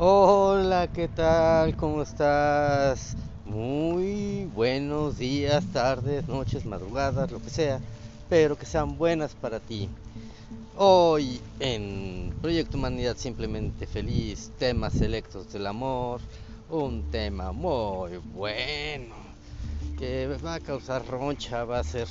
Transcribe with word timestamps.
Hola, 0.00 0.86
¿qué 0.86 1.08
tal? 1.08 1.74
¿Cómo 1.74 2.02
estás? 2.02 3.16
Muy 3.44 4.44
buenos 4.54 5.18
días, 5.18 5.64
tardes, 5.72 6.28
noches, 6.28 6.64
madrugadas, 6.64 7.32
lo 7.32 7.42
que 7.42 7.50
sea, 7.50 7.80
pero 8.28 8.56
que 8.56 8.64
sean 8.64 8.96
buenas 8.96 9.34
para 9.34 9.58
ti. 9.58 9.88
Hoy 10.76 11.40
en 11.58 12.32
Proyecto 12.40 12.76
Humanidad 12.76 13.16
Simplemente 13.16 13.88
Feliz, 13.88 14.52
temas 14.56 14.92
selectos 14.92 15.52
del 15.52 15.66
amor, 15.66 16.20
un 16.70 17.10
tema 17.10 17.50
muy 17.50 18.18
bueno 18.18 19.16
que 19.98 20.28
va 20.44 20.54
a 20.54 20.60
causar 20.60 21.04
roncha, 21.08 21.64
va 21.64 21.80
a 21.80 21.84
ser 21.84 22.06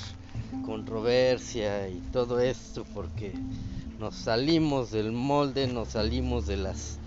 controversia 0.66 1.88
y 1.88 2.00
todo 2.12 2.38
esto 2.38 2.84
porque 2.92 3.32
nos 3.98 4.14
salimos 4.14 4.90
del 4.90 5.10
molde, 5.10 5.66
nos 5.66 5.88
salimos 5.88 6.46
de 6.46 6.58
las 6.58 6.98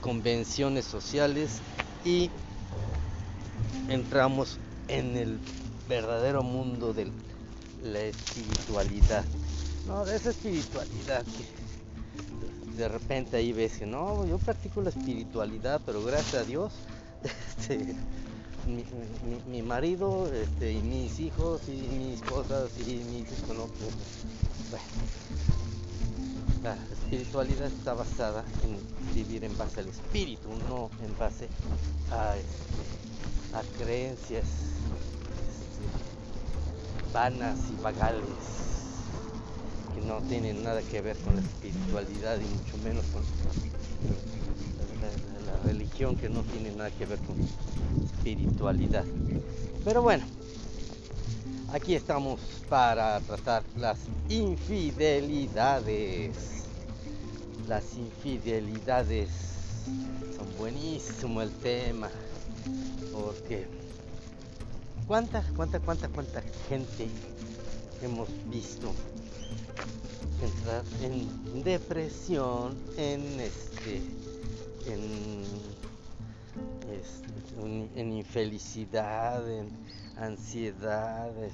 convenciones 0.00 0.84
sociales 0.84 1.60
y 2.04 2.30
entramos 3.88 4.58
en 4.88 5.16
el 5.16 5.38
verdadero 5.88 6.42
mundo 6.42 6.92
de 6.92 7.10
la 7.82 8.00
espiritualidad. 8.00 9.24
No, 9.86 10.04
de 10.04 10.16
esa 10.16 10.30
espiritualidad 10.30 11.24
que 11.24 12.76
de 12.76 12.88
repente 12.88 13.36
ahí 13.36 13.52
ves 13.52 13.78
que 13.78 13.86
no, 13.86 14.26
yo 14.26 14.38
practico 14.38 14.82
la 14.82 14.90
espiritualidad, 14.90 15.80
pero 15.86 16.02
gracias 16.04 16.42
a 16.42 16.44
Dios, 16.44 16.72
este, 17.58 17.94
mi, 18.66 18.84
mi, 19.48 19.62
marido 19.62 20.30
este, 20.32 20.72
y 20.72 20.82
mis 20.82 21.18
hijos 21.20 21.62
y 21.68 21.96
mis 21.96 22.20
cosas 22.22 22.70
y 22.80 22.94
mis 22.94 23.22
hijos, 23.22 23.56
no, 23.56 23.64
pues, 23.66 23.94
bueno, 24.70 24.84
la 26.62 26.74
espiritualidad 26.92 27.66
está 27.66 27.94
basada 27.94 28.44
en 28.64 29.14
vivir 29.14 29.44
en 29.44 29.56
base 29.56 29.80
al 29.80 29.88
espíritu, 29.88 30.48
no 30.68 30.90
en 31.04 31.16
base 31.18 31.48
a, 32.10 32.36
este, 32.36 33.82
creencias 33.82 34.44
este, 34.44 35.86
vanas 37.12 37.58
y 37.70 37.82
vagales 37.82 38.22
que 39.94 40.00
no 40.06 40.20
tienen 40.22 40.62
nada 40.62 40.82
que 40.82 41.00
ver 41.00 41.16
con 41.18 41.36
la 41.36 41.42
espiritualidad 41.42 42.38
y 42.38 42.44
mucho 42.44 42.76
menos 42.84 43.04
con 43.06 43.22
la, 45.00 45.52
la 45.52 45.62
religión 45.64 46.16
que 46.16 46.28
no 46.28 46.42
tiene 46.42 46.72
nada 46.72 46.90
que 46.90 47.06
ver 47.06 47.18
con 47.20 47.36
espiritualidad. 48.04 49.04
Pero 49.84 50.02
bueno, 50.02 50.24
aquí 51.76 51.94
estamos 51.94 52.40
para 52.70 53.20
tratar 53.20 53.62
las 53.76 53.98
infidelidades. 54.30 56.64
Las 57.68 57.94
infidelidades 57.96 59.28
son 60.36 60.56
buenísimo 60.58 61.42
el 61.42 61.50
tema 61.50 62.08
porque 63.12 63.68
cuánta 65.06 65.44
cuánta 65.54 65.78
cuánta 65.80 66.08
cuánta 66.08 66.42
gente 66.68 67.08
hemos 68.02 68.28
visto 68.48 68.94
entrar 70.42 70.82
en 71.02 71.28
depresión 71.62 72.74
en 72.96 73.38
este 73.40 74.00
en, 74.86 75.44
este, 76.90 77.28
infelicidad 77.98 79.46
en 79.50 79.68
ansiedades 80.18 81.52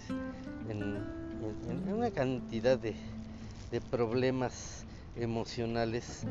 en, 0.68 1.22
una 1.92 2.10
cantidad 2.10 2.78
de, 2.78 2.94
de 3.70 3.80
problemas 3.80 4.84
emocionales 5.16 6.24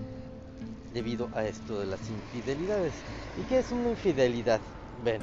debido 0.94 1.30
a 1.34 1.46
esto 1.46 1.80
de 1.80 1.86
las 1.86 2.00
infidelidades. 2.10 2.94
¿Y 3.40 3.44
qué 3.44 3.60
es 3.60 3.72
una 3.72 3.90
infidelidad? 3.90 4.60
Ven, 5.04 5.22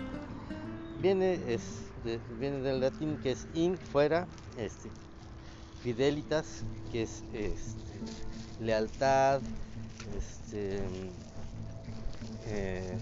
viene, 1.00 1.38
es 1.48 1.62
de, 2.04 2.18
viene 2.38 2.58
del 2.60 2.80
latín 2.80 3.18
que 3.22 3.32
es 3.32 3.46
in, 3.54 3.76
fuera, 3.76 4.26
este, 4.56 4.90
fidelitas, 5.82 6.62
que 6.92 7.02
es 7.02 7.22
este, 7.32 8.64
lealtad, 8.64 9.40
este, 10.16 10.80
eh, 12.46 12.96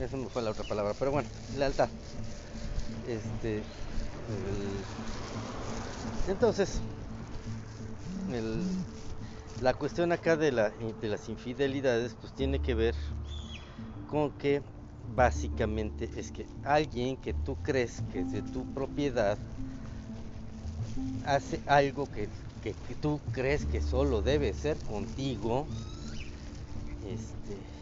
ah, 0.00 0.04
eso 0.04 0.16
me 0.16 0.28
fue 0.28 0.42
la 0.42 0.50
otra 0.50 0.64
palabra, 0.64 0.94
pero 0.98 1.10
bueno, 1.12 1.28
lealtad. 1.56 1.88
Este, 3.06 3.62
entonces, 6.28 6.80
el, 8.32 8.62
la 9.62 9.74
cuestión 9.74 10.12
acá 10.12 10.36
de, 10.36 10.52
la, 10.52 10.72
las 11.02 11.28
infidelidades 11.28 12.14
pues 12.20 12.32
tiene 12.34 12.60
que 12.60 12.74
ver 12.74 12.94
con 14.10 14.30
que 14.32 14.62
básicamente 15.16 16.10
es 16.16 16.30
que 16.30 16.46
alguien 16.64 17.16
que 17.16 17.32
tú 17.32 17.56
crees 17.62 18.02
que 18.12 18.20
es 18.20 18.32
de 18.32 18.42
tu 18.42 18.64
propiedad 18.74 19.38
hace 21.26 21.60
algo 21.66 22.06
que, 22.10 22.28
que, 22.62 22.74
que 22.86 22.94
tú 22.94 23.20
crees 23.32 23.64
que 23.64 23.80
solo 23.80 24.22
debe 24.22 24.52
ser 24.52 24.76
contigo 24.78 25.66
este, 27.06 27.77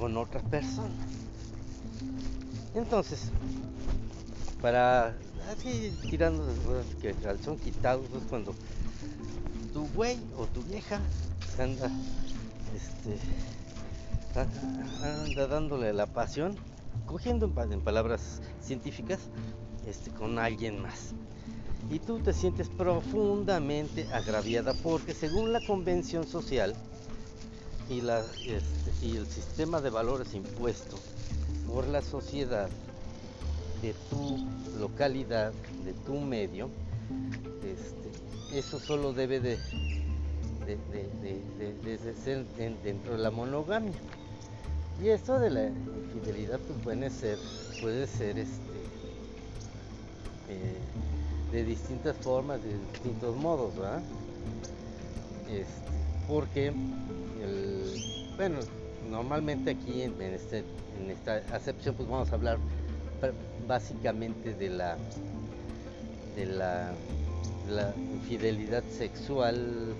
con 0.00 0.16
otra 0.16 0.40
persona 0.40 0.88
entonces 2.74 3.30
para 4.60 5.14
así 5.50 5.92
tirando 6.08 6.44
que 7.00 7.12
calzón 7.14 7.58
quitado 7.58 8.02
es 8.02 8.24
cuando 8.28 8.54
tu 9.72 9.86
güey 9.94 10.18
o 10.36 10.46
tu 10.46 10.62
vieja 10.62 11.00
anda 11.58 11.90
este 12.74 13.18
anda 15.02 15.46
dándole 15.46 15.92
la 15.92 16.06
pasión 16.06 16.56
cogiendo 17.06 17.46
en, 17.46 17.72
en 17.72 17.80
palabras 17.80 18.40
científicas 18.62 19.18
este 19.86 20.10
con 20.10 20.38
alguien 20.38 20.80
más. 20.80 21.12
Y 21.90 21.98
tú 21.98 22.20
te 22.20 22.32
sientes 22.32 22.68
profundamente 22.68 24.06
agraviada 24.12 24.74
porque 24.74 25.14
según 25.14 25.52
la 25.52 25.60
convención 25.60 26.26
social 26.26 26.74
y, 27.90 28.00
la, 28.00 28.20
este, 28.20 29.06
y 29.06 29.16
el 29.16 29.26
sistema 29.26 29.80
de 29.80 29.90
valores 29.90 30.32
impuesto 30.34 30.96
por 31.66 31.86
la 31.88 32.00
sociedad 32.00 32.70
de 33.82 33.94
tu 34.08 34.46
localidad, 34.78 35.52
de 35.84 35.92
tu 36.06 36.20
medio, 36.20 36.70
este, 37.64 38.58
eso 38.58 38.78
solo 38.78 39.12
debe 39.12 39.40
de, 39.40 39.58
de, 40.66 40.78
de, 41.82 41.98
de 41.98 42.14
ser 42.14 42.46
dentro 42.56 43.12
de 43.12 43.18
la 43.18 43.30
monogamia. 43.30 43.92
Y 45.02 45.08
esto 45.08 45.38
de 45.38 45.50
la 45.50 45.66
infidelidad 45.66 46.60
pues 46.60 46.78
puede 46.84 47.10
ser, 47.10 47.38
puede 47.80 48.06
ser 48.06 48.38
este, 48.38 48.80
eh, 50.48 50.76
de 51.52 51.64
distintas 51.64 52.16
formas, 52.18 52.62
de 52.62 52.76
distintos 52.92 53.34
modos, 53.36 53.74
¿verdad? 53.76 54.02
Este, 55.48 55.99
porque, 56.30 56.72
bueno, 58.36 58.60
normalmente 59.10 59.72
aquí 59.72 60.02
este, 60.02 60.64
en 60.98 61.10
esta 61.10 61.42
acepción 61.52 61.96
pues 61.96 62.08
vamos 62.08 62.30
a 62.30 62.36
hablar 62.36 62.58
básicamente 63.66 64.54
de 64.54 64.70
la 64.70 64.96
de 66.36 66.46
la, 66.46 66.92
de 67.66 67.72
la 67.72 67.94
infidelidad 67.96 68.84
sexual 68.96 69.94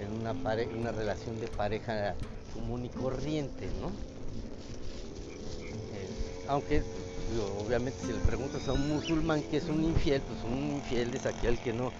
en 0.00 0.78
una 0.78 0.92
relación 0.92 1.40
de 1.40 1.48
pareja 1.48 2.14
común 2.54 2.84
y 2.84 2.88
corriente, 2.88 3.66
¿no? 3.80 3.88
Eh, 5.96 6.08
aunque 6.48 6.82
obviamente 7.64 7.98
si 8.06 8.12
le 8.12 8.18
preguntas 8.20 8.68
a 8.68 8.72
un 8.72 8.88
musulmán 8.88 9.42
que 9.42 9.56
es 9.56 9.64
un 9.64 9.82
infiel, 9.82 10.22
pues 10.22 10.44
un 10.44 10.76
infiel 10.76 11.14
es 11.14 11.26
aquel 11.26 11.58
que 11.58 11.72
no 11.72 11.90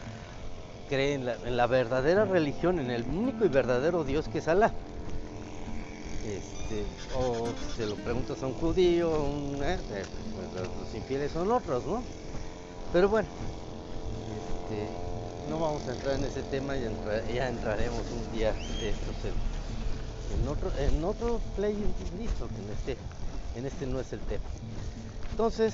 cree 0.93 1.15
en 1.15 1.25
la, 1.25 1.37
en 1.47 1.57
la 1.57 1.67
verdadera 1.67 2.27
religión, 2.27 2.79
en 2.79 2.91
el 2.91 3.05
único 3.05 3.47
y 3.47 3.49
verdadero 3.49 4.05
Dios 4.05 4.29
que 4.29 4.41
es 4.41 4.49
Alá. 4.49 4.75
Este, 6.27 6.85
o 7.17 7.49
se 7.75 7.87
lo 7.87 7.97
preguntas 7.97 8.43
a 8.43 8.47
un 8.47 8.53
judío, 8.53 9.09
un, 9.09 9.59
eh, 9.65 9.79
pues 9.89 10.69
los 10.69 10.95
infieles 10.95 11.33
son 11.33 11.51
otros, 11.51 11.87
¿no? 11.87 12.03
Pero 12.93 13.09
bueno, 13.09 13.27
este, 14.37 14.87
no 15.49 15.59
vamos 15.59 15.89
a 15.89 15.93
entrar 15.93 16.17
en 16.17 16.25
ese 16.25 16.43
tema, 16.43 16.77
ya, 16.77 16.89
entra, 16.89 17.27
ya 17.33 17.49
entraremos 17.49 18.03
un 18.11 18.37
día 18.37 18.53
de 18.53 18.91
estos 18.91 19.17
en, 19.25 20.47
otro, 20.47 20.71
en 20.79 21.03
otro 21.03 21.41
play 21.57 21.75
listo, 22.19 22.49
en 22.49 22.71
este, 22.71 22.99
en 23.57 23.65
este 23.65 23.87
no 23.87 23.99
es 23.99 24.13
el 24.13 24.21
tema. 24.21 24.45
Entonces, 25.31 25.73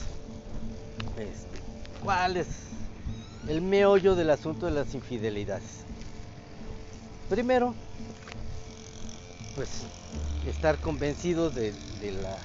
este, 1.19 1.59
¿cuál 2.05 2.37
es 2.37 2.47
el 3.49 3.63
meollo 3.63 4.15
del 4.15 4.31
asunto 4.31 4.67
de 4.67 4.73
las 4.73 4.95
infidelidades? 4.95 5.85
Primero, 7.29 7.75
pues 9.57 9.69
estar 10.47 10.79
convencidos 10.79 11.55
de, 11.55 11.73
la, 12.23 12.39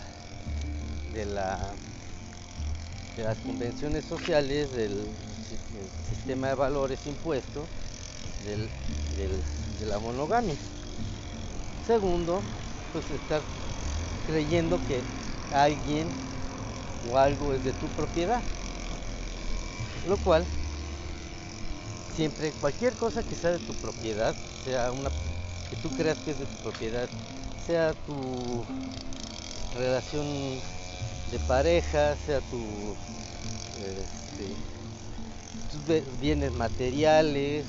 de, 1.14 1.26
la, 1.26 1.60
de 3.16 3.24
las 3.24 3.38
convenciones 3.40 4.06
sociales, 4.06 4.72
del, 4.72 4.96
del, 4.98 5.08
sistema 6.10 6.48
de 6.48 6.56
valores 6.56 7.06
impuesto, 7.06 7.66
del, 8.46 8.70
del, 9.18 9.32
de 9.80 9.86
la 9.86 10.00
monogamia. 10.00 10.56
Segundo, 11.86 12.42
pues 12.94 13.06
estar 13.12 13.42
creyendo 14.26 14.80
que 14.88 15.02
alguien 15.54 16.08
o 17.12 17.18
algo 17.18 17.54
es 17.54 17.64
de 17.64 17.74
tu 17.74 17.88
propiedad. 17.88 18.42
Lo 20.08 20.18
cual, 20.18 20.46
siempre, 22.16 22.52
cualquier 22.62 22.94
cosa 22.94 23.24
que 23.24 23.36
sea 23.36 23.52
de 23.52 23.60
tu 23.60 23.74
propiedad, 23.74 24.36
sea 24.64 24.92
una 24.92 25.10
que 25.10 25.76
tú 25.82 25.90
creas 25.96 26.18
que 26.20 26.32
es 26.32 26.40
de 26.40 26.46
tu 26.46 26.64
propiedad, 26.64 27.10
sea 27.66 27.94
tu 28.06 28.64
relación 29.76 30.26
de 31.32 31.40
pareja, 31.48 32.16
sea 32.26 32.40
tu, 32.42 32.60
este, 33.82 34.54
tus 35.72 36.20
bienes 36.22 36.52
materiales, 36.54 37.66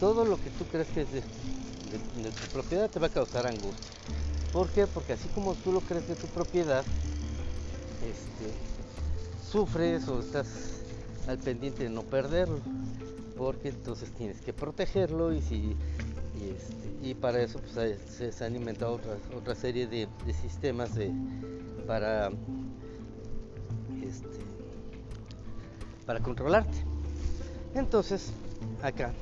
todo 0.00 0.24
lo 0.24 0.36
que 0.36 0.50
tú 0.50 0.64
creas 0.66 0.88
que 0.88 1.02
es 1.02 1.12
de, 1.12 1.20
tu 1.20 2.46
propiedad 2.52 2.90
te 2.90 2.98
va 2.98 3.06
a 3.06 3.10
causar 3.10 3.46
angustia. 3.46 3.92
¿Por 4.52 4.68
qué? 4.70 4.86
Porque 4.86 5.12
así 5.12 5.28
como 5.28 5.54
tú 5.54 5.72
lo 5.72 5.80
crees 5.80 6.08
de 6.08 6.16
tu 6.16 6.26
propiedad, 6.26 6.84
este, 8.02 8.52
sufres 9.50 10.08
o 10.08 10.18
estás 10.18 10.48
al 11.28 11.38
pendiente 11.38 11.84
de 11.84 11.90
no 11.90 12.02
perderlo, 12.02 12.58
porque 13.36 13.68
entonces 13.68 14.10
tienes 14.12 14.40
que 14.40 14.52
protegerlo 14.52 15.32
y 15.32 15.40
si 15.42 15.76
y, 16.42 16.50
este, 16.50 17.14
para 17.16 17.42
eso 17.42 17.60
pues, 17.60 17.98
se, 18.34 18.44
han 18.44 18.56
inventado 18.56 18.94
otra, 18.94 19.16
otra 19.36 19.54
serie 19.54 19.86
de, 19.86 20.08
sistemas 20.40 20.94
de, 20.94 21.12
para 21.86 22.30
este, 24.02 24.38
para 26.06 26.20
controlarte. 26.20 26.78
Entonces, 27.74 28.32
acá, 28.82 29.12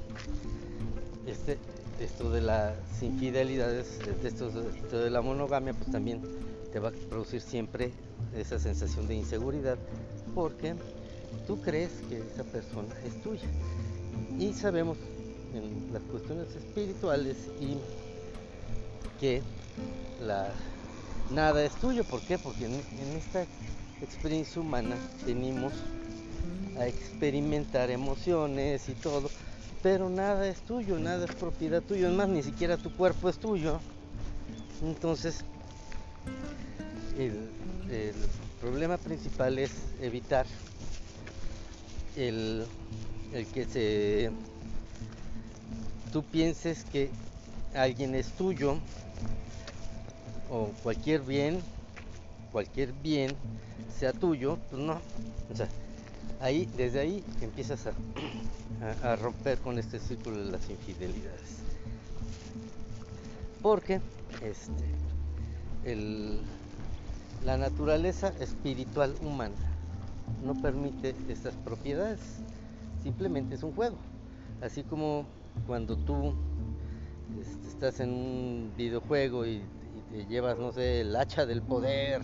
este, 1.27 1.59
esto 2.01 2.31
de 2.31 2.41
las 2.41 2.75
infidelidades, 3.03 3.99
esto 4.25 4.51
de 4.51 5.11
la 5.11 5.21
monogamia, 5.21 5.75
pues 5.75 5.91
también 5.91 6.23
te 6.73 6.79
va 6.79 6.89
a 6.89 6.93
producir 6.93 7.41
siempre 7.41 7.93
esa 8.35 8.59
sensación 8.59 9.07
de 9.07 9.15
inseguridad, 9.15 9.79
porque 10.35 10.75
tú 11.47 11.61
crees 11.61 11.91
que 12.09 12.19
esa 12.19 12.45
persona 12.45 12.95
es 13.05 13.21
tuya. 13.23 13.49
Y 14.41 14.55
sabemos 14.55 14.97
en 15.53 15.93
las 15.93 16.03
cuestiones 16.05 16.49
espirituales 16.57 17.37
y 17.61 17.77
que 19.21 19.43
nada 21.31 21.63
es 21.63 21.75
tuyo. 21.75 22.05
¿Por 22.05 22.23
qué? 22.23 22.39
Porque 22.39 22.65
en, 22.65 22.73
esta 23.19 23.45
experiencia 24.01 24.63
humana 24.63 24.97
venimos 25.27 25.75
a 26.79 26.87
experimentar 26.87 27.91
emociones 27.91 28.89
y 28.89 28.95
todo, 28.95 29.31
pero 29.83 30.09
nada 30.09 30.49
es 30.49 30.61
tuyo, 30.63 30.99
nada 30.99 31.27
es 31.27 31.35
propiedad 31.35 31.83
tuya, 31.83 32.09
es 32.09 32.15
más, 32.15 32.31
ni 32.31 32.43
siquiera 32.43 32.79
tu 32.79 32.91
cuerpo 32.97 33.29
es 33.29 33.37
tuyo. 33.37 33.79
Entonces, 34.83 35.45
el 37.19 38.15
problema 38.59 38.97
principal 38.97 39.59
es 39.59 39.73
evitar 40.01 40.47
el, 42.17 42.65
el 43.33 43.47
que 43.47 43.65
se 43.65 44.31
tú 46.13 46.23
pienses 46.25 46.85
que 46.85 47.11
alguien 47.75 48.15
es 48.15 48.29
tuyo 48.33 48.77
o 50.51 50.71
cualquier 50.83 51.21
bien, 51.21 51.61
cualquier 52.51 52.93
bien 52.93 53.37
sea 53.99 54.13
tuyo, 54.13 54.59
pues 54.71 54.83
no. 54.83 55.01
O 55.53 55.57
sea, 55.57 55.69
ahí, 56.41 56.69
desde 56.77 57.01
ahí 57.01 57.25
empiezas 57.41 57.87
a, 57.87 57.93
a, 59.09 59.17
romper 59.17 59.59
con 59.59 59.79
este 59.79 60.01
círculo 60.01 60.45
de 60.45 60.51
las 60.51 60.69
infidelidades. 60.69 61.61
Porque 63.63 64.01
este, 64.43 64.85
el, 65.85 66.41
la 67.45 67.59
naturaleza 67.59 68.33
espiritual 68.41 69.15
humana 69.23 69.55
no 70.45 70.61
permite 70.61 71.15
estas 71.29 71.55
propiedades, 71.57 72.21
simplemente 73.03 73.55
es 73.55 73.63
un 73.63 73.73
juego. 73.73 73.97
Así 74.61 74.83
como 74.83 75.27
cuando 75.67 75.97
tú 75.97 76.35
este, 77.41 77.69
estás 77.69 78.01
en 78.01 78.11
un 78.11 78.73
videojuego 78.77 79.47
y, 79.47 79.63
te 80.11 80.27
llevas, 80.27 80.59
no 80.59 80.73
sé, 80.73 81.03
el 81.03 81.15
hacha 81.15 81.47
del 81.47 81.63
poder 81.63 82.21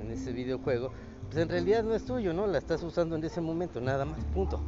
en 0.00 0.10
ese 0.10 0.32
videojuego, 0.32 0.90
pues 1.24 1.38
en 1.38 1.48
realidad 1.48 1.82
no 1.82 1.94
es 1.94 2.04
tuyo, 2.04 2.34
¿no? 2.34 2.46
La 2.46 2.58
estás 2.58 2.82
usando 2.82 3.16
en 3.16 3.24
ese 3.24 3.40
momento, 3.40 3.80
nada 3.80 4.04
más, 4.04 4.22
punto. 4.34 4.60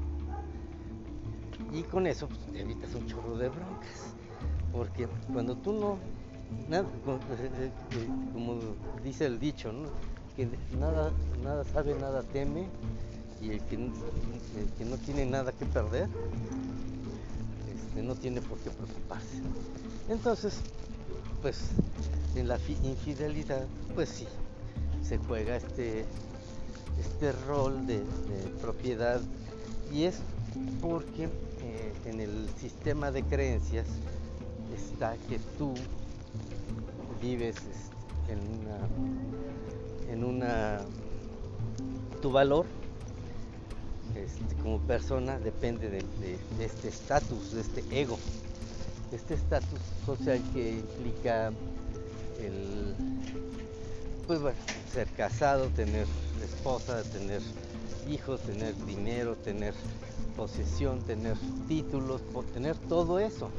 Y 1.73 1.83
con 1.83 2.07
eso 2.07 2.27
pues, 2.27 2.41
te 2.53 2.61
evitas 2.63 2.95
un 2.95 3.07
chorro 3.07 3.37
de 3.37 3.49
broncas. 3.51 4.15
Porque 4.73 5.09
cuando 5.33 5.57
tú 5.57 5.73
no, 5.73 5.99
nada, 6.69 6.85
eh, 6.85 7.51
eh, 7.61 7.71
eh, 7.93 8.09
como 8.33 8.59
dice 9.03 9.27
el 9.27 9.39
dicho, 9.39 9.73
¿no? 9.73 9.89
que 10.39 10.49
nada, 10.79 11.11
nada 11.43 11.65
sabe, 11.65 11.95
nada 11.95 12.23
teme, 12.23 12.69
y 13.41 13.51
el 13.51 13.61
que, 13.63 13.77
el 13.77 14.69
que 14.77 14.85
no 14.85 14.97
tiene 14.99 15.27
nada 15.27 15.53
que 15.53 15.65
perder, 15.67 16.09
no 18.03 18.15
tiene 18.15 18.41
por 18.41 18.59
qué 18.59 18.71
preocuparse. 18.71 19.37
Entonces, 20.09 20.55
pues 21.43 21.59
en 22.35 22.49
la 22.49 22.59
infidelidad, 22.83 23.67
pues 23.95 24.09
sí, 24.09 24.27
se 25.03 25.19
juega 25.19 25.57
este, 25.57 26.05
este 26.99 27.33
rol 27.47 27.87
de, 27.87 28.03
propiedad 28.61 29.21
y 29.93 30.05
es 30.05 30.19
porque 30.81 31.25
eh, 31.25 31.93
en 32.07 32.21
el 32.21 32.49
sistema 32.61 33.11
de 33.11 33.23
creencias 33.23 33.87
está 34.75 35.17
que 35.29 35.39
tú 35.57 35.75
vives 37.23 37.57
en 38.29 38.39
una, 38.61 40.13
en 40.13 40.25
una, 40.25 40.81
tu 42.21 42.31
valor 42.31 42.67
este, 44.25 44.55
como 44.63 44.79
persona 44.81 45.39
depende 45.39 45.89
de, 45.91 46.05
este 46.61 46.89
estatus, 46.89 47.53
de 47.53 47.61
este 47.61 47.85
ego, 47.91 48.19
este 49.13 49.35
estatus 49.35 49.81
social 50.05 50.41
que 50.53 50.73
implica 50.73 51.53
el, 52.41 52.95
pues 54.27 54.41
ser 54.93 55.09
casado, 55.09 55.69
tener 55.69 56.07
esposa, 56.43 57.03
tener 57.05 57.41
hijos, 58.09 58.41
tener 58.41 58.75
dinero, 58.87 59.37
tener 59.37 59.75
posesión, 60.37 61.01
tener 61.01 61.37
títulos, 61.67 62.23
tener 62.53 62.77
todo 62.77 63.19
eso. 63.19 63.51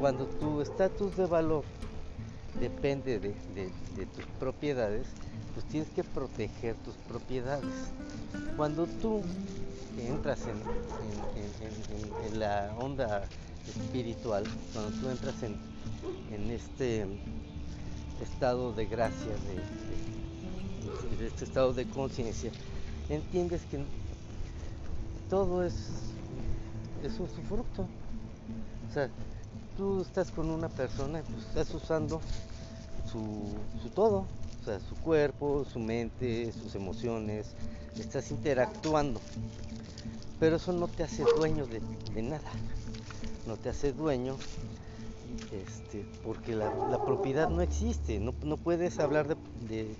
Cuando 0.00 0.26
tu 0.26 0.60
estatus 0.60 1.16
de 1.16 1.26
valor 1.26 1.64
depende 2.60 3.18
de, 3.18 3.34
de, 3.54 4.06
tus 4.06 4.24
propiedades, 4.38 5.06
pues 5.54 5.66
tienes 5.66 5.88
que 5.90 6.04
proteger 6.04 6.74
tus 6.76 6.94
propiedades. 7.08 7.92
Cuando 8.56 8.86
tú 8.86 9.22
entras 9.98 10.40
en, 10.46 10.62
la 12.38 12.74
onda 12.78 13.24
espiritual, 13.68 14.44
cuando 14.72 14.90
tú 14.98 15.08
entras 15.08 15.34
en, 15.42 15.56
este 16.50 17.06
estado 18.20 18.72
de 18.72 18.86
gracia, 18.86 19.32
de, 21.18 21.26
este 21.26 21.44
estado 21.44 21.72
de 21.72 21.86
conciencia, 21.86 22.50
entiendes 23.08 23.62
que 23.70 23.78
todo 25.30 25.64
es, 25.64 25.74
es 27.02 27.18
un 27.18 27.28
fruto. 27.28 27.86
O 28.90 28.92
sea, 28.92 29.08
tú 29.76 30.02
estás 30.02 30.30
con 30.30 30.50
una 30.50 30.68
persona, 30.68 31.22
pues 31.22 31.46
estás 31.46 31.72
usando 31.74 32.20
su, 33.10 33.54
su 33.82 33.90
todo, 33.90 34.26
o 34.60 34.64
sea, 34.64 34.80
su 34.80 34.94
cuerpo, 34.96 35.64
su 35.72 35.78
mente, 35.78 36.52
sus 36.52 36.74
emociones, 36.74 37.54
estás 37.98 38.30
interactuando 38.30 39.20
pero 40.40 40.56
eso 40.56 40.72
no 40.72 40.88
te 40.88 41.02
hace 41.02 41.24
dueño 41.36 41.66
de, 41.66 41.80
nada, 42.22 42.50
no 43.46 43.56
te 43.56 43.68
hace 43.68 43.92
dueño 43.92 44.36
este, 45.52 46.04
porque 46.24 46.54
la, 46.54 46.70
propiedad 47.04 47.48
no 47.48 47.62
existe, 47.62 48.18
no, 48.18 48.32
puedes 48.56 48.98
hablar 48.98 49.36
de, 49.68 49.94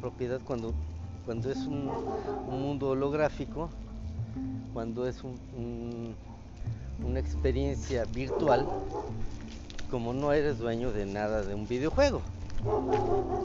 propiedad 0.00 0.40
cuando, 0.44 0.72
cuando 1.24 1.50
es 1.50 1.58
un, 1.58 1.90
mundo 2.48 2.90
holográfico, 2.90 3.70
cuando 4.72 5.06
es 5.06 5.22
una 7.04 7.20
experiencia 7.20 8.04
virtual, 8.06 8.66
como 9.90 10.12
no 10.12 10.32
eres 10.32 10.58
dueño 10.58 10.90
de 10.92 11.06
nada 11.06 11.42
de 11.42 11.54
un 11.54 11.66
videojuego. 11.68 12.20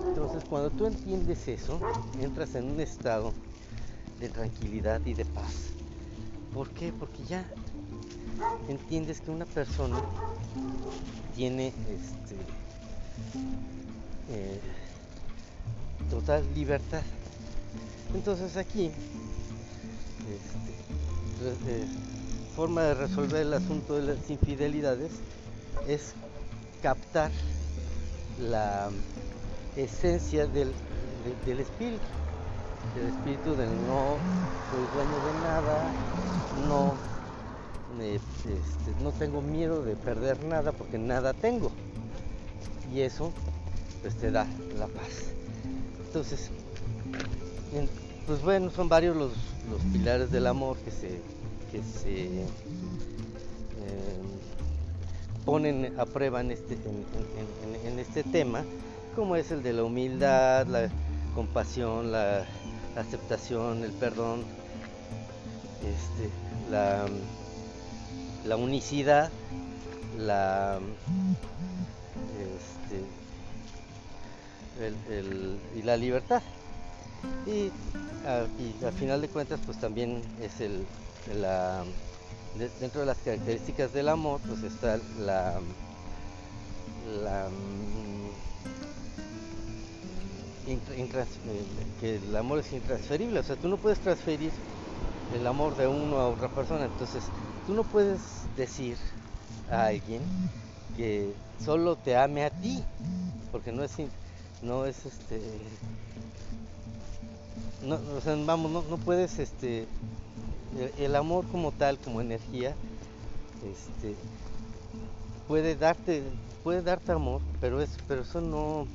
Entonces 0.07 0.43
cuando 0.49 0.71
tú 0.71 0.87
entiendes 0.87 1.47
eso, 1.47 1.79
entras 2.19 2.55
en 2.55 2.71
un 2.71 2.79
estado 2.79 3.33
de 4.21 4.29
tranquilidad 4.29 5.01
y 5.05 5.15
de 5.15 5.25
paz. 5.25 5.71
¿Por 6.53 6.69
qué? 6.69 6.93
Porque 6.93 7.23
ya 7.23 7.45
entiendes 8.69 9.19
que 9.19 9.31
una 9.31 9.45
persona 9.45 9.99
tiene 11.35 11.67
este, 11.67 12.35
eh, 14.29 14.59
total 16.09 16.45
libertad. 16.53 17.01
Entonces 18.13 18.57
aquí, 18.57 18.91
este, 21.39 21.85
forma 22.55 22.83
de 22.83 22.93
resolver 22.93 23.41
el 23.41 23.53
asunto 23.53 23.95
de 23.95 24.15
las 24.15 24.29
infidelidades 24.29 25.11
es 25.87 26.13
captar 26.83 27.31
la 28.39 28.89
esencia 29.75 30.45
del, 30.45 30.71
del 31.45 31.59
espíritu. 31.61 32.20
El 32.95 33.07
espíritu 33.07 33.55
del 33.55 33.69
no 33.88 34.17
soy 34.69 34.85
dueño 34.93 35.19
de 35.25 35.33
nada, 35.43 35.91
no, 36.67 36.93
este, 38.01 39.03
no 39.03 39.11
tengo 39.11 39.41
miedo 39.41 39.83
de 39.83 39.95
perder 39.95 40.43
nada 40.43 40.71
porque 40.71 40.97
nada 40.97 41.33
tengo. 41.33 41.71
Y 42.93 43.01
eso 43.01 43.31
pues 44.01 44.15
te 44.15 44.31
da 44.31 44.45
la 44.77 44.88
paz. 44.88 45.31
Entonces, 46.07 46.50
pues 48.27 48.41
bueno, 48.41 48.69
son 48.71 48.89
varios 48.89 49.15
los, 49.15 49.31
los 49.69 49.81
pilares 49.93 50.31
del 50.31 50.47
amor 50.47 50.77
que 50.77 50.91
se, 50.91 51.21
que 51.71 51.81
se 51.81 52.41
eh, 52.41 52.45
ponen 55.45 56.00
a 56.00 56.05
prueba 56.05 56.41
en 56.41 56.51
este, 56.51 56.77
en, 57.85 58.00
este 58.00 58.23
tema, 58.23 58.63
como 59.15 59.35
es 59.35 59.51
el 59.51 59.63
de 59.63 59.73
la 59.73 59.83
humildad, 59.83 60.67
la 60.67 60.89
compasión, 61.35 62.11
la, 62.11 62.45
aceptación, 62.95 63.83
el 63.83 63.91
perdón, 63.91 64.43
este, 65.81 66.29
la, 66.69 67.05
la, 68.45 68.55
unicidad, 68.55 69.31
la, 70.17 70.79
este, 72.39 73.03
y 75.75 75.81
la 75.83 75.98
libertad. 75.98 76.41
Y, 77.45 77.71
a, 78.27 78.48
al 78.86 78.93
final 78.93 79.21
de 79.21 79.27
cuentas, 79.27 79.60
pues 79.65 79.79
también 79.79 80.21
es 80.41 80.60
el, 80.62 80.86
la, 81.39 81.83
dentro 82.79 83.01
de 83.01 83.07
las 83.07 83.17
características 83.19 83.93
del 83.93 84.10
amor, 84.10 84.41
pues 84.48 84.63
está 84.63 85.00
la, 85.19 85.60
la 87.24 87.48
que 92.00 92.15
el 92.18 92.36
amor 92.36 92.60
es 92.60 92.72
intransferible, 92.74 93.39
o 93.39 93.44
sea, 93.44 93.56
tú 93.56 93.68
no 93.68 93.77
puedes 93.77 94.00
transferir 94.00 94.51
el 95.34 95.48
amor 95.48 95.75
de 95.75 95.88
uno 95.88 96.18
a 96.18 96.30
otra 96.30 96.50
persona, 96.50 96.86
entonces 96.86 97.24
tú 97.65 97.74
no 97.74 97.84
puedes 97.84 98.20
decir 98.56 98.98
a 99.70 99.88
alguien 99.88 100.22
que 100.98 101.34
solo 101.63 101.96
te 101.96 102.18
ame 102.18 102.46
a 102.46 102.50
ti, 102.50 102.84
porque 103.51 103.72
no 103.72 103.84
es 103.84 103.91
no 104.62 104.86
es 104.86 105.06
este 105.06 105.41
no, 107.84 107.96
o 108.15 108.22
sea, 108.22 108.36
vamos, 108.46 108.72
no, 108.72 108.84
no 108.84 108.98
puedes 108.98 109.39
este 109.39 109.88
el, 110.98 111.15
amor 111.15 111.46
como 111.51 111.72
tal, 111.72 111.98
como 111.98 112.22
energía, 112.22 112.75
este, 113.65 114.15
puede 115.48 115.75
darte, 115.75 116.24
puede 116.63 116.82
darte 116.82 117.12
amor, 117.12 117.41
pero, 117.60 117.82
es, 117.82 117.89
pero 118.08 118.22
eso 118.22 118.41
no, 118.41 118.88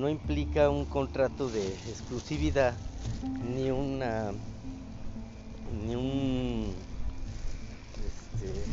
no 0.00 0.08
implica 0.08 0.70
un 0.70 0.86
contrato 0.86 1.50
de 1.50 1.74
exclusividad 1.74 2.74
ni 3.54 3.70
una 3.70 4.32
ni 5.86 5.94
un 5.94 6.74
este, 7.94 8.64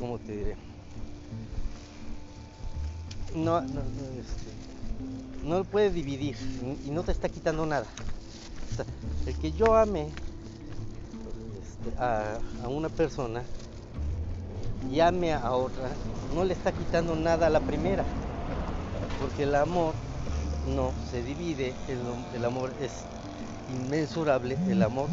¿cómo 0.00 0.18
te 0.18 0.36
diré? 0.36 0.56
No, 3.36 3.60
no, 3.60 3.80
este, 4.18 4.50
no 5.44 5.58
lo 5.58 5.64
puede 5.64 5.90
dividir 5.90 6.36
y 6.84 6.90
no 6.90 7.04
te 7.04 7.12
está 7.12 7.28
quitando 7.28 7.64
nada 7.66 7.86
el 9.26 9.34
que 9.36 9.52
yo 9.52 9.76
ame 9.76 10.08
este, 11.62 11.96
a, 11.98 12.40
una 12.68 12.88
persona 12.88 13.44
y 14.90 14.98
ame 14.98 15.32
a 15.32 15.52
otra, 15.52 15.88
no 16.34 16.44
le 16.44 16.52
está 16.52 16.72
quitando 16.72 17.14
nada 17.14 17.46
a 17.46 17.50
la 17.50 17.60
primera, 17.60 18.04
porque 19.24 19.44
el 19.44 19.54
amor 19.54 19.94
no 20.76 20.92
se 21.10 21.22
divide, 21.22 21.72
el, 22.34 22.44
amor 22.44 22.70
es 22.78 22.92
inmensurable, 23.74 24.58
el 24.68 24.82
amor, 24.82 25.08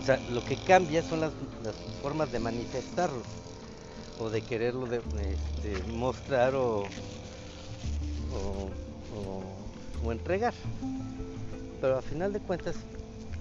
o 0.00 0.06
sea, 0.06 0.20
lo 0.30 0.44
que 0.44 0.54
cambia 0.54 1.02
son 1.02 1.18
las, 1.18 1.32
formas 2.00 2.30
de 2.30 2.38
manifestarlo 2.38 3.20
o 4.20 4.30
de 4.30 4.42
quererlo 4.42 4.86
de, 4.86 5.02
mostrar 5.92 6.54
o, 6.54 6.84
o 10.04 10.12
entregar. 10.12 10.54
Pero 11.80 11.96
al 11.96 12.04
final 12.04 12.32
de 12.32 12.38
cuentas 12.38 12.76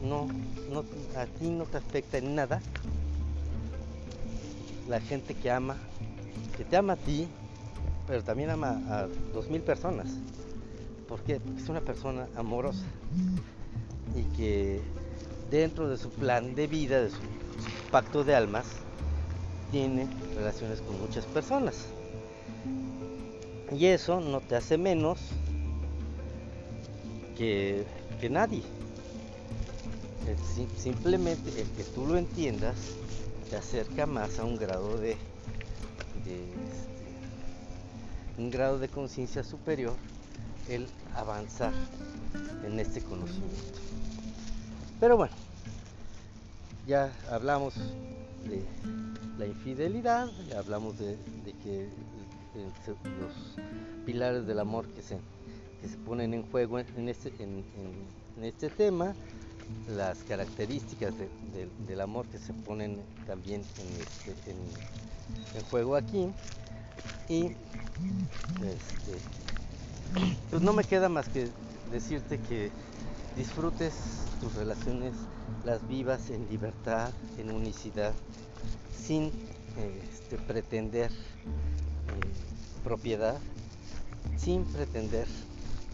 no, 0.01 0.27
no, 0.71 0.83
a 1.15 1.27
ti 1.27 1.49
no 1.49 1.65
te 1.65 1.77
afecta 1.77 2.17
en 2.17 2.33
nada 2.33 2.59
la 4.89 4.99
gente 4.99 5.35
que 5.35 5.51
ama, 5.51 5.77
que 6.57 6.65
te 6.65 6.75
ama 6.75 6.93
a 6.93 6.97
ti, 6.97 7.27
pero 8.07 8.23
también 8.23 8.49
ama 8.49 8.81
a 8.89 9.07
dos 9.33 9.49
mil 9.49 9.61
personas. 9.61 10.07
¿Por 11.07 11.21
qué? 11.21 11.39
Porque 11.39 11.61
es 11.61 11.69
una 11.69 11.81
persona 11.81 12.27
amorosa 12.35 12.83
y 14.15 14.23
que 14.35 14.81
dentro 15.51 15.89
de 15.89 15.97
su 15.97 16.09
plan 16.09 16.55
de 16.55 16.67
vida, 16.67 17.01
de 17.01 17.09
su, 17.09 17.17
pacto 17.91 18.23
de 18.23 18.35
almas, 18.35 18.65
tiene 19.71 20.07
relaciones 20.35 20.81
con 20.81 20.99
muchas 20.99 21.25
personas. 21.25 21.85
Y 23.71 23.85
eso 23.85 24.21
no 24.21 24.39
te 24.39 24.55
hace 24.55 24.77
menos 24.77 25.19
que 27.37 27.85
que 28.19 28.29
nadie. 28.29 28.63
simplemente 30.77 31.49
el 31.61 31.67
que 31.71 31.83
tú 31.83 32.05
lo 32.05 32.17
entiendas 32.17 32.75
te 33.49 33.55
acerca 33.55 34.05
más 34.05 34.39
a 34.39 34.43
un 34.43 34.57
grado 34.57 34.97
de, 34.97 35.15
un 38.37 38.49
grado 38.49 38.79
de 38.79 38.87
conciencia 38.87 39.43
superior 39.43 39.95
el 40.69 40.87
avanzar 41.15 41.73
en 42.65 42.79
este 42.79 43.01
conocimiento. 43.01 43.79
Pero 44.99 45.17
bueno, 45.17 45.33
ya 46.87 47.11
hablamos 47.31 47.75
de 47.75 48.63
la 49.37 49.45
infidelidad, 49.45 50.29
hablamos 50.57 50.97
de, 50.97 51.17
que 51.63 51.89
los 53.19 53.65
pilares 54.05 54.47
del 54.47 54.59
amor 54.59 54.87
que 54.87 55.01
se 55.01 55.17
que 55.81 55.87
se 55.87 55.97
ponen 55.97 56.33
en 56.33 56.43
juego 56.43 56.79
en 56.79 57.09
este, 57.09 57.31
en, 57.39 57.63
este 58.41 58.69
tema, 58.69 59.13
las 59.95 60.19
características 60.23 61.13
del 61.87 62.01
amor 62.01 62.25
que 62.27 62.37
se 62.37 62.53
ponen 62.53 62.99
también 63.25 63.61
este, 64.25 64.51
en, 64.51 65.63
juego 65.69 65.95
aquí. 65.95 66.29
Y 67.29 67.45
este, 67.45 69.17
pues 70.49 70.61
no 70.61 70.73
me 70.73 70.83
queda 70.83 71.09
más 71.09 71.27
que 71.29 71.49
decirte 71.91 72.39
que 72.39 72.71
disfrutes 73.35 73.93
tus 74.41 74.53
relaciones, 74.55 75.13
las 75.65 75.85
vivas 75.87 76.29
en 76.29 76.47
libertad, 76.49 77.11
en 77.37 77.51
unicidad, 77.51 78.13
sin 78.97 79.31
este, 79.77 80.37
pretender 80.37 81.11
eh, 81.11 82.83
propiedad, 82.83 83.37
sin 84.37 84.65
pretender 84.65 85.27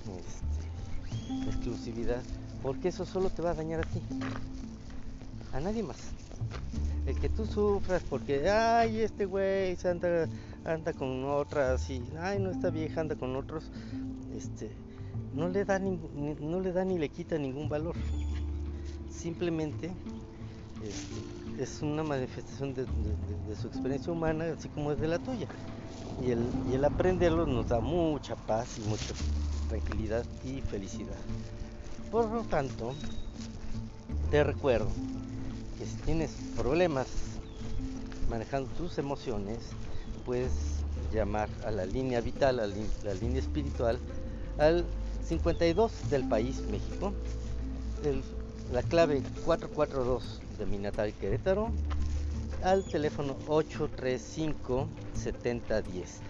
este, 0.07 1.49
exclusividad, 1.49 2.21
porque 2.61 2.89
eso 2.89 3.05
solo 3.05 3.29
te 3.29 3.41
va 3.41 3.51
a 3.51 3.55
dañar 3.55 3.81
a 3.81 3.83
ti, 3.83 4.01
a 5.53 5.59
nadie 5.59 5.83
más. 5.83 5.97
El 7.05 7.19
que 7.19 7.27
tú 7.29 7.45
sufras 7.45 8.01
porque, 8.09 8.49
ay, 8.49 9.01
este 9.01 9.25
güey 9.25 9.77
anda, 9.83 10.27
anda 10.63 10.93
con 10.93 11.25
otras 11.25 11.89
y, 11.89 12.01
ay, 12.19 12.39
no, 12.39 12.51
esta 12.51 12.69
vieja 12.69 13.01
anda 13.01 13.15
con 13.15 13.35
otros, 13.35 13.71
este, 14.35 14.71
no 15.33 15.49
le 15.49 15.65
da 15.65 15.79
ni, 15.79 15.99
no 16.39 16.61
le 16.61 16.71
da 16.71 16.85
ni 16.85 16.97
le 16.97 17.09
quita 17.09 17.37
ningún 17.37 17.67
valor. 17.67 17.95
Simplemente 19.09 19.91
este, 20.81 21.61
es 21.63 21.81
una 21.81 22.03
manifestación 22.03 22.73
de, 22.73 22.85
su 23.59 23.67
experiencia 23.67 24.11
humana, 24.11 24.45
así 24.57 24.69
como 24.69 24.91
es 24.91 24.99
de 24.99 25.07
la 25.07 25.19
tuya. 25.19 25.47
Y 26.25 26.31
el, 26.31 26.47
y 26.71 26.75
el 26.75 26.85
aprenderlo 26.85 27.45
nos 27.45 27.67
da 27.67 27.81
mucha 27.81 28.35
paz 28.35 28.77
y 28.77 28.87
mucho 28.87 29.13
tranquilidad 29.67 30.25
y 30.45 30.61
felicidad. 30.61 31.17
Por 32.11 32.29
lo 32.29 32.43
tanto, 32.43 32.93
te 34.29 34.43
recuerdo 34.43 34.87
que 35.77 35.85
si 35.85 35.95
tienes 35.97 36.31
problemas 36.55 37.07
manejando 38.29 38.69
tus 38.71 38.97
emociones, 38.97 39.59
puedes 40.25 40.51
llamar 41.13 41.49
a 41.65 41.71
la 41.71 41.85
línea 41.85 42.21
vital, 42.21 42.59
a 42.59 42.67
la 42.67 43.13
línea 43.13 43.39
espiritual, 43.39 43.99
al 44.57 44.85
52 45.27 46.09
del 46.09 46.27
país, 46.27 46.61
México, 46.69 47.13
la 48.71 48.81
clave 48.83 49.21
442 49.45 50.41
de 50.57 50.65
Minatal 50.65 51.13
Querétaro, 51.13 51.71
al 52.63 52.83
teléfono 52.85 53.35
835 53.47 54.87
7010. 55.13 56.21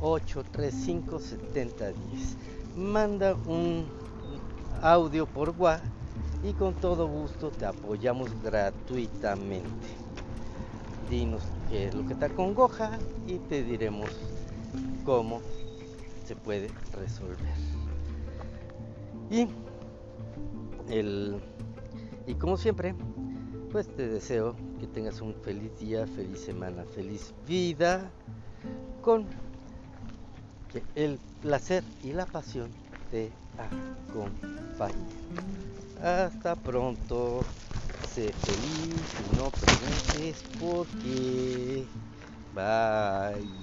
835 0.00 1.20
7010 1.20 2.36
manda 2.76 3.34
un 3.46 3.86
audio 4.82 5.26
por 5.26 5.50
WhatsApp 5.50 6.01
y 6.42 6.52
con 6.54 6.74
todo 6.74 7.06
gusto 7.06 7.50
te 7.50 7.66
apoyamos 7.66 8.30
gratuitamente. 8.42 9.88
dinos 11.08 11.42
lo 11.94 12.06
que 12.06 12.14
te 12.14 12.26
acongoja 12.26 12.98
y 13.26 13.38
te 13.38 13.62
diremos 13.62 14.10
cómo 15.04 15.40
se 16.24 16.36
puede 16.36 16.70
resolver. 16.92 17.38
Y, 19.30 19.48
el, 20.90 21.40
y 22.26 22.34
como 22.34 22.56
siempre, 22.56 22.94
pues 23.70 23.88
te 23.88 24.06
deseo 24.08 24.54
que 24.78 24.86
tengas 24.86 25.20
un 25.22 25.34
feliz 25.34 25.78
día, 25.78 26.06
feliz 26.06 26.40
semana, 26.40 26.84
feliz 26.84 27.32
vida, 27.46 28.10
con 29.00 29.26
que 30.70 30.82
el 30.94 31.18
placer 31.40 31.82
y 32.02 32.12
la 32.12 32.26
pasión 32.26 32.70
te 33.10 33.30
acompañen. 33.56 35.06
Hasta 36.02 36.56
pronto, 36.56 37.48
sé 37.98 38.34
feliz 38.34 39.18
y 39.20 39.30
no 39.30 39.52
preguntes 39.52 40.44
por 40.56 40.90
qué. 40.96 41.94
Bye. 42.50 43.61